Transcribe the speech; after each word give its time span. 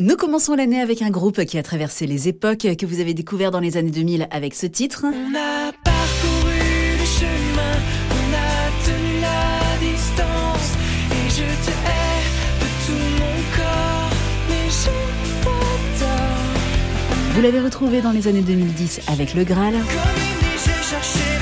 Nous 0.00 0.14
commençons 0.14 0.54
l'année 0.54 0.80
avec 0.80 1.02
un 1.02 1.10
groupe 1.10 1.44
qui 1.44 1.58
a 1.58 1.62
traversé 1.64 2.06
les 2.06 2.28
époques 2.28 2.68
que 2.78 2.86
vous 2.86 3.00
avez 3.00 3.14
découvert 3.14 3.50
dans 3.50 3.58
les 3.58 3.76
années 3.76 3.90
2000 3.90 4.28
avec 4.30 4.54
ce 4.54 4.66
titre. 4.66 5.04
On 5.04 5.34
a 5.34 5.72
parcouru 5.82 6.54
le 6.98 7.04
chemin, 7.04 7.74
on 8.12 8.32
a 8.32 8.70
tenu 8.86 9.20
la 9.20 9.76
distance. 9.80 10.76
Et 11.10 11.30
je 11.30 11.42
te 11.64 11.72
hais 11.72 12.22
de 12.60 12.68
tout 12.86 13.04
mon 13.18 13.36
corps, 13.56 14.10
mais 14.48 14.70
je 14.70 14.94
t'adore. 15.42 17.34
Vous 17.34 17.42
l'avez 17.42 17.60
retrouvé 17.60 18.00
dans 18.00 18.12
les 18.12 18.28
années 18.28 18.42
2010 18.42 19.00
avec 19.08 19.34
Le 19.34 19.42
Graal. 19.42 19.72
Comme 19.72 19.82
une 19.82 20.58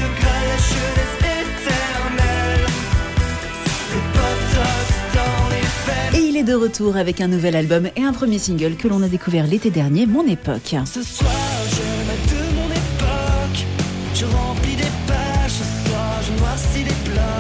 le 0.01 0.21
Graal, 0.21 0.36
de 6.43 6.55
retour 6.55 6.97
avec 6.97 7.21
un 7.21 7.29
nouvel 7.29 7.57
album 7.57 7.89
et 7.97 8.03
un 8.03 8.13
premier 8.13 8.39
single 8.39 8.77
que 8.77 8.89
l'on 8.89 9.03
a 9.03 9.09
découvert 9.09 9.47
l'été 9.47 9.71
dernier, 9.71 10.07
Mon 10.07 10.27
époque. 10.27 10.75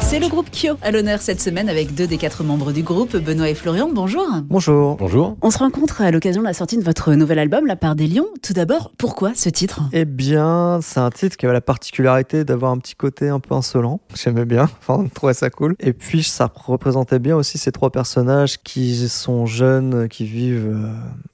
C'est 0.08 0.20
le 0.20 0.28
groupe 0.28 0.50
Kyo 0.52 0.74
à 0.82 0.92
l'honneur 0.92 1.20
cette 1.20 1.40
semaine 1.40 1.68
avec 1.68 1.92
deux 1.96 2.06
des 2.06 2.16
quatre 2.16 2.44
membres 2.44 2.70
du 2.70 2.84
groupe, 2.84 3.16
Benoît 3.16 3.50
et 3.50 3.56
Florian. 3.56 3.90
Bonjour. 3.92 4.24
Bonjour. 4.44 4.96
Bonjour. 4.98 5.36
On 5.42 5.50
se 5.50 5.58
rencontre 5.58 6.00
à 6.00 6.12
l'occasion 6.12 6.42
de 6.42 6.46
la 6.46 6.52
sortie 6.52 6.78
de 6.78 6.84
votre 6.84 7.12
nouvel 7.14 7.40
album, 7.40 7.66
La 7.66 7.74
part 7.74 7.96
des 7.96 8.06
lions. 8.06 8.28
Tout 8.40 8.52
d'abord, 8.52 8.92
pourquoi 8.98 9.32
ce 9.34 9.48
titre? 9.48 9.80
Eh 9.92 10.04
bien, 10.04 10.78
c'est 10.80 11.00
un 11.00 11.10
titre 11.10 11.36
qui 11.36 11.44
avait 11.44 11.54
la 11.54 11.60
particularité 11.60 12.44
d'avoir 12.44 12.70
un 12.70 12.78
petit 12.78 12.94
côté 12.94 13.28
un 13.28 13.40
peu 13.40 13.56
insolent. 13.56 14.00
J'aimais 14.14 14.44
bien, 14.44 14.68
enfin, 14.78 15.04
je 15.08 15.12
trouvais 15.12 15.34
ça 15.34 15.50
cool. 15.50 15.74
Et 15.80 15.92
puis, 15.92 16.22
ça 16.22 16.52
représentait 16.54 17.18
bien 17.18 17.34
aussi 17.34 17.58
ces 17.58 17.72
trois 17.72 17.90
personnages 17.90 18.58
qui 18.62 19.08
sont 19.08 19.46
jeunes, 19.46 20.06
qui 20.08 20.24
vivent 20.24 20.72
euh, 20.72 20.92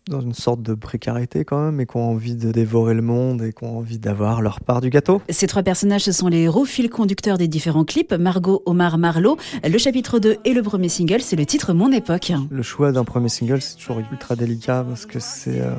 dans 0.08 0.22
une 0.22 0.32
sorte 0.32 0.62
de 0.62 0.72
précarité 0.72 1.44
quand 1.44 1.62
même, 1.62 1.78
et 1.78 1.84
qui 1.84 1.98
ont 1.98 2.08
envie 2.08 2.36
de 2.36 2.50
dévorer 2.50 2.94
le 2.94 3.02
monde 3.02 3.42
et 3.42 3.52
qui 3.52 3.64
ont 3.64 3.76
envie 3.76 3.98
d'avoir 3.98 4.40
leur 4.40 4.60
part 4.60 4.80
du 4.80 4.88
gâteau. 4.88 5.20
Ces 5.28 5.46
trois 5.46 5.62
personnages, 5.62 6.04
ce 6.04 6.12
sont 6.12 6.28
les 6.28 6.38
héros, 6.38 6.64
fil 6.64 6.88
conducteurs 6.88 7.36
des 7.36 7.48
différents 7.48 7.84
clips, 7.84 8.14
Margot, 8.14 8.61
Omar, 8.66 8.98
Marlowe. 8.98 9.36
Le 9.64 9.78
chapitre 9.78 10.18
2 10.18 10.38
et 10.44 10.52
le 10.52 10.62
premier 10.62 10.88
single, 10.88 11.20
c'est 11.20 11.36
le 11.36 11.46
titre 11.46 11.72
Mon 11.72 11.92
époque. 11.92 12.32
Le 12.50 12.62
choix 12.62 12.92
d'un 12.92 13.04
premier 13.04 13.28
single, 13.28 13.60
c'est 13.60 13.76
toujours 13.76 14.00
ultra 14.10 14.36
délicat 14.36 14.84
parce 14.88 15.06
que 15.06 15.18
c'est 15.20 15.60
euh, 15.60 15.70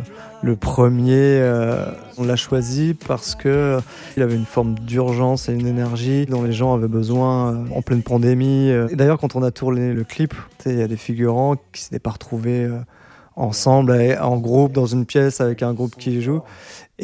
le 0.41 0.55
premier. 0.55 1.13
euh, 1.13 1.85
on 2.17 2.23
l'a 2.23 2.35
choisi 2.35 2.93
parce 2.93 3.35
que 3.35 3.49
euh, 3.49 3.79
il 4.17 4.23
avait 4.23 4.35
une 4.35 4.45
forme 4.45 4.75
d'urgence 4.79 5.49
et 5.49 5.53
une 5.53 5.67
énergie 5.67 6.25
dont 6.25 6.43
les 6.43 6.53
gens 6.53 6.73
avaient 6.73 6.87
besoin 6.87 7.65
en 7.73 7.81
pleine 7.81 8.03
pandémie. 8.03 8.71
d'ailleurs, 8.93 9.19
quand 9.19 9.35
on 9.35 9.43
a 9.43 9.51
tourné 9.51 9.93
le 9.93 10.03
clip, 10.03 10.33
il 10.65 10.77
y 10.77 10.81
a 10.81 10.87
des 10.87 10.97
figurants 10.97 11.55
qui 11.71 11.81
s'étaient 11.81 11.99
pas 11.99 12.11
retrouvés 12.11 12.69
ensemble, 13.35 14.17
en 14.21 14.37
groupe, 14.37 14.73
dans 14.73 14.85
une 14.85 15.05
pièce 15.05 15.41
avec 15.41 15.63
un 15.63 15.73
groupe 15.73 15.95
qui 15.95 16.21
joue. 16.21 16.41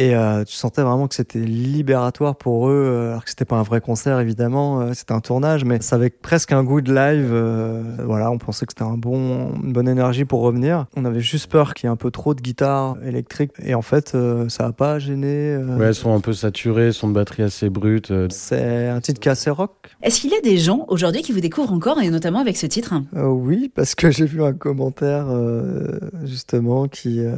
Et 0.01 0.15
euh, 0.15 0.45
tu 0.45 0.53
sentais 0.55 0.81
vraiment 0.81 1.09
que 1.09 1.13
c'était 1.15 1.39
libératoire 1.39 2.37
pour 2.37 2.69
eux, 2.69 2.71
euh, 2.87 3.09
alors 3.11 3.25
que 3.25 3.29
c'était 3.29 3.43
pas 3.43 3.57
un 3.57 3.63
vrai 3.63 3.81
concert 3.81 4.21
évidemment, 4.21 4.79
euh, 4.79 4.93
c'était 4.93 5.11
un 5.11 5.19
tournage, 5.19 5.65
mais 5.65 5.81
ça 5.81 5.97
avait 5.97 6.09
presque 6.09 6.53
un 6.53 6.63
goût 6.63 6.79
de 6.79 6.93
live. 6.93 7.29
euh, 7.33 7.83
voilà, 8.05 8.31
on 8.31 8.37
pensait 8.37 8.65
que 8.65 8.71
c'était 8.71 8.89
un 8.89 8.95
bon, 8.97 9.51
une 9.61 9.73
bonne 9.73 9.89
énergie 9.89 10.23
pour 10.23 10.39
revenir. 10.39 10.85
On 10.95 11.03
avait 11.03 11.19
juste 11.19 11.51
peur 11.51 11.73
qu'il 11.73 11.87
y 11.87 11.89
ait 11.89 11.91
un 11.91 11.97
peu 11.97 12.11
trop 12.11 12.33
de 12.33 12.39
guitare 12.39 12.95
électrique, 13.05 13.51
et 13.61 13.75
en 13.75 13.81
fait, 13.81 14.15
euh, 14.15 14.47
ça 14.47 14.67
a 14.67 14.71
pas 14.71 14.99
gêné. 14.99 15.27
euh, 15.27 15.77
Ouais, 15.77 15.87
elles 15.87 15.95
sont 15.95 16.15
un 16.15 16.21
peu 16.21 16.31
saturées, 16.31 16.93
son 16.93 17.09
de 17.09 17.13
batterie 17.13 17.43
assez 17.43 17.69
brute. 17.69 18.11
euh, 18.11 18.27
C'est 18.31 18.87
un 18.87 19.01
titre 19.01 19.19
qui 19.19 19.27
est 19.27 19.33
assez 19.33 19.49
rock. 19.49 19.71
Est-ce 20.01 20.21
qu'il 20.21 20.31
y 20.31 20.35
a 20.35 20.41
des 20.41 20.57
gens 20.57 20.85
aujourd'hui 20.87 21.23
qui 21.23 21.33
vous 21.33 21.41
découvrent 21.41 21.73
encore, 21.73 21.99
et 22.01 22.09
notamment 22.09 22.39
avec 22.39 22.55
ce 22.55 22.67
titre? 22.67 22.93
Euh, 23.17 23.25
oui, 23.27 23.69
parce 23.75 23.95
que 23.95 24.11
j'ai 24.11 24.25
vu 24.25 24.41
un 24.43 24.53
commentaire 24.53 25.25
euh, 25.29 25.99
justement 26.23 26.87
qui 26.87 27.19
euh, 27.19 27.35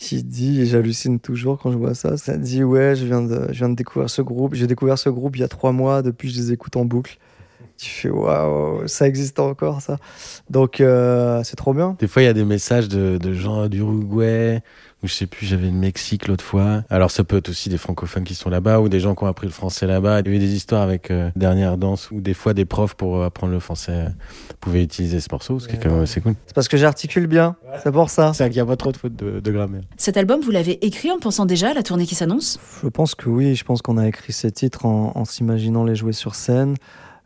qui 0.00 0.24
dit, 0.24 0.62
et 0.62 0.66
j'hallucine 0.66 1.20
toujours 1.20 1.58
quand 1.58 1.70
je 1.70 1.76
vois 1.76 1.94
ça, 1.94 2.16
ça 2.16 2.38
dit 2.38 2.64
ouais, 2.64 2.96
je 2.96 3.04
viens 3.04 3.20
de 3.20 3.48
je 3.52 3.58
viens 3.58 3.68
de 3.68 3.74
découvrir 3.74 4.08
ce 4.08 4.22
groupe, 4.22 4.54
j'ai 4.54 4.66
découvert 4.66 4.98
ce 4.98 5.10
groupe 5.10 5.36
il 5.36 5.40
y 5.40 5.44
a 5.44 5.48
trois 5.48 5.72
mois, 5.72 6.00
depuis 6.00 6.30
je 6.30 6.40
les 6.40 6.52
écoute 6.52 6.76
en 6.76 6.86
boucle. 6.86 7.18
Tu 7.80 7.88
fais 7.88 8.10
waouh, 8.10 8.86
ça 8.86 9.06
existe 9.06 9.40
encore 9.40 9.80
ça. 9.80 9.96
Donc 10.50 10.82
euh, 10.82 11.40
c'est 11.44 11.56
trop 11.56 11.72
bien. 11.72 11.96
Des 11.98 12.08
fois, 12.08 12.20
il 12.20 12.26
y 12.26 12.28
a 12.28 12.34
des 12.34 12.44
messages 12.44 12.88
de, 12.88 13.16
de 13.16 13.32
gens 13.32 13.68
d'Uruguay, 13.68 14.60
ou 15.02 15.06
je 15.06 15.14
sais 15.14 15.26
plus, 15.26 15.46
j'avais 15.46 15.68
le 15.68 15.72
Mexique 15.72 16.28
l'autre 16.28 16.44
fois. 16.44 16.84
Alors, 16.90 17.10
ça 17.10 17.24
peut 17.24 17.38
être 17.38 17.48
aussi 17.48 17.70
des 17.70 17.78
francophones 17.78 18.24
qui 18.24 18.34
sont 18.34 18.50
là-bas, 18.50 18.80
ou 18.80 18.90
des 18.90 19.00
gens 19.00 19.14
qui 19.14 19.24
ont 19.24 19.28
appris 19.28 19.46
le 19.46 19.52
français 19.52 19.86
là-bas. 19.86 20.20
Il 20.20 20.26
y 20.26 20.30
a 20.30 20.36
eu 20.36 20.38
des 20.38 20.54
histoires 20.54 20.82
avec 20.82 21.10
euh, 21.10 21.30
Dernière 21.36 21.78
Danse, 21.78 22.10
où 22.10 22.20
des 22.20 22.34
fois, 22.34 22.52
des 22.52 22.66
profs, 22.66 22.94
pour 22.94 23.24
apprendre 23.24 23.54
le 23.54 23.60
français, 23.60 23.92
euh, 23.92 24.08
pouvaient 24.60 24.82
utiliser 24.82 25.20
ce 25.20 25.28
morceau, 25.32 25.58
ce 25.58 25.66
qui 25.66 25.76
est 25.76 25.78
quand 25.78 25.90
même 25.90 26.02
assez 26.02 26.20
cool. 26.20 26.34
C'est 26.46 26.54
parce 26.54 26.68
que 26.68 26.76
j'articule 26.76 27.28
bien, 27.28 27.56
c'est 27.82 27.92
pour 27.92 28.10
ça. 28.10 28.34
C'est 28.34 28.44
qu'il 28.50 28.56
n'y 28.56 28.60
a 28.60 28.66
pas 28.66 28.76
trop 28.76 28.92
de 28.92 28.98
fautes 28.98 29.16
de, 29.16 29.40
de 29.40 29.50
grammaire. 29.50 29.84
Cet 29.96 30.18
album, 30.18 30.42
vous 30.42 30.50
l'avez 30.50 30.84
écrit 30.84 31.10
en 31.10 31.18
pensant 31.18 31.46
déjà 31.46 31.70
à 31.70 31.74
la 31.74 31.82
tournée 31.82 32.04
qui 32.04 32.14
s'annonce? 32.14 32.60
Je 32.82 32.88
pense 32.88 33.14
que 33.14 33.30
oui, 33.30 33.54
je 33.54 33.64
pense 33.64 33.80
qu'on 33.80 33.96
a 33.96 34.06
écrit 34.06 34.34
ces 34.34 34.52
titres 34.52 34.84
en, 34.84 35.12
en 35.14 35.24
s'imaginant 35.24 35.84
les 35.84 35.94
jouer 35.94 36.12
sur 36.12 36.34
scène. 36.34 36.74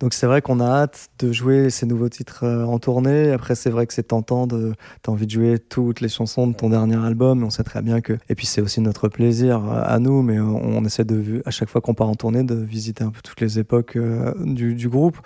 Donc 0.00 0.15
c'est 0.15 0.27
vrai 0.27 0.43
qu'on 0.43 0.60
a 0.60 0.66
hâte 0.66 1.09
de 1.19 1.32
jouer 1.32 1.71
ces 1.71 1.87
nouveaux 1.87 2.09
titres 2.09 2.44
euh, 2.44 2.65
en 2.65 2.78
tournée. 2.78 3.31
Après 3.32 3.55
c'est 3.55 3.71
vrai 3.71 3.87
que 3.87 3.94
c'est 3.94 4.05
tentant 4.05 4.47
de 4.47 4.75
t'as 5.03 5.12
envie 5.12 5.27
de 5.27 5.31
jouer 5.31 5.59
toutes 5.59 6.00
les 6.00 6.09
chansons 6.09 6.47
de 6.47 6.55
ton 6.55 6.71
dernier 6.71 6.97
album. 6.97 7.43
On 7.43 7.50
sait 7.50 7.65
très 7.65 7.82
bien 7.82 8.00
que 8.00 8.15
et 8.28 8.34
puis 8.34 8.47
c'est 8.47 8.60
aussi 8.60 8.81
notre 8.81 9.09
plaisir 9.09 9.65
euh, 9.65 9.82
à 9.84 9.99
nous. 9.99 10.22
Mais 10.22 10.41
on, 10.41 10.56
on 10.78 10.84
essaie 10.84 11.05
de 11.05 11.43
à 11.47 11.50
chaque 11.50 11.69
fois 11.69 11.81
qu'on 11.81 11.94
part 11.94 12.09
en 12.09 12.15
tournée 12.15 12.43
de 12.43 12.55
visiter 12.55 13.05
un 13.05 13.10
peu 13.10 13.21
toutes 13.22 13.41
les 13.41 13.59
époques 13.59 13.97
euh, 13.97 14.32
du, 14.44 14.75
du 14.75 14.88
groupe. 14.88 15.19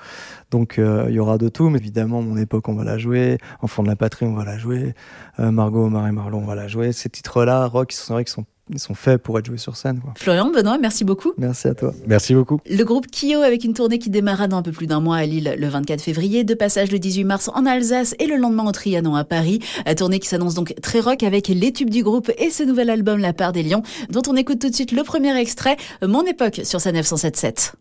Donc 0.51 0.79
euh, 0.79 1.07
il 1.09 1.15
y 1.15 1.19
aura 1.19 1.39
de 1.39 1.49
tout. 1.49 1.69
Mais 1.71 1.79
évidemment 1.79 2.23
mon 2.23 2.37
époque 2.37 2.69
on 2.69 2.75
va 2.75 2.85
la 2.85 2.99
jouer. 2.99 3.39
Enfant 3.63 3.83
de 3.83 3.89
la 3.89 3.97
patrie 3.97 4.27
on 4.27 4.35
va 4.35 4.45
la 4.45 4.59
jouer. 4.59 4.95
Euh, 5.41 5.51
Margot, 5.51 5.87
Omar 5.87 6.07
et 6.07 6.13
Marlon 6.13 6.39
on 6.39 6.47
va 6.47 6.55
la 6.55 6.69
jouer. 6.69 6.93
Ces 6.93 7.09
titres 7.09 7.45
là 7.45 7.67
rock 7.67 7.93
c'est 7.93 8.13
vrai 8.13 8.25
qu'ils 8.25 8.33
sont 8.33 8.47
sont 8.77 8.95
faits 8.95 9.23
pour 9.23 9.39
être 9.39 9.47
joués 9.47 9.59
sur 9.59 9.77
scène. 9.77 10.01
Quoi. 10.01 10.13
Florian, 10.17 10.51
Benoît, 10.51 10.79
merci 10.79 11.05
beaucoup. 11.05 11.33
Merci 11.39 11.69
à 11.69 11.75
toi. 11.75 11.95
Merci 12.07 12.35
beaucoup. 12.35 12.61
Le 12.69 12.85
groupe 12.85 13.07
Kyo 13.11 13.41
avec 13.41 13.65
une 13.65 13.75
tournée 13.75 13.99
qui 13.99 14.11
démarra 14.11 14.49
dans 14.49 14.59
un 14.59 14.63
peu 14.63 14.73
plus 14.73 14.87
d'un 14.87 15.01
mois 15.01 15.17
à 15.17 15.25
Lille 15.25 15.55
le 15.57 15.69
24 15.69 16.01
février, 16.01 16.45
de 16.45 16.55
passage 16.55 16.91
le 16.91 16.99
18 16.99 17.25
mars 17.25 17.51
en 17.55 17.65
Alsace 17.65 18.15
et 18.19 18.27
le 18.27 18.37
lendemain 18.37 18.67
au 18.67 18.73
Trianon 18.73 19.15
à 19.15 19.25
Paris. 19.25 19.61
La 19.87 19.95
tournée 19.95 20.19
qui 20.19 20.29
s'annonce 20.29 20.55
donc 20.55 20.75
très 20.83 21.01
rock 21.01 21.23
avec 21.23 21.49
les 21.49 21.73
tubes 21.73 21.91
du 21.91 22.03
groupe 22.03 22.31
et 22.37 22.51
ce 22.51 22.63
nouvel 22.63 22.91
album 22.91 23.19
La 23.19 23.33
part 23.33 23.53
des 23.53 23.63
lions 23.63 23.83
dont 24.11 24.23
on 24.29 24.37
écoute 24.37 24.59
tout 24.61 24.69
de 24.69 24.75
suite 24.75 24.93
le 24.93 25.03
premier 25.03 25.37
extrait, 25.39 25.77
Mon 26.03 26.25
époque 26.25 26.61
sur 26.65 26.81
sa 26.81 26.93
977. 26.93 27.75